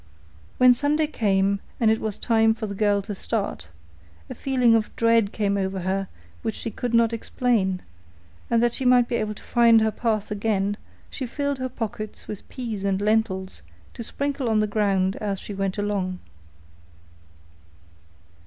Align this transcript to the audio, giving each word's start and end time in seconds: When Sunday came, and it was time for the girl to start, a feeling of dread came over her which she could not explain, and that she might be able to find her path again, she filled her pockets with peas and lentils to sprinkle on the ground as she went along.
When 0.57 0.73
Sunday 0.73 1.05
came, 1.05 1.59
and 1.79 1.91
it 1.91 2.01
was 2.01 2.17
time 2.17 2.55
for 2.55 2.65
the 2.65 2.73
girl 2.73 3.03
to 3.03 3.13
start, 3.13 3.67
a 4.31 4.33
feeling 4.33 4.73
of 4.73 4.89
dread 4.95 5.31
came 5.31 5.57
over 5.57 5.81
her 5.81 6.07
which 6.41 6.55
she 6.55 6.71
could 6.71 6.95
not 6.95 7.13
explain, 7.13 7.83
and 8.49 8.63
that 8.63 8.73
she 8.73 8.83
might 8.83 9.07
be 9.07 9.17
able 9.17 9.35
to 9.35 9.43
find 9.43 9.79
her 9.81 9.91
path 9.91 10.31
again, 10.31 10.75
she 11.11 11.27
filled 11.27 11.59
her 11.59 11.69
pockets 11.69 12.27
with 12.27 12.49
peas 12.49 12.83
and 12.83 12.99
lentils 12.99 13.61
to 13.93 14.01
sprinkle 14.03 14.49
on 14.49 14.59
the 14.59 14.65
ground 14.65 15.17
as 15.17 15.39
she 15.39 15.53
went 15.53 15.77
along. 15.77 16.17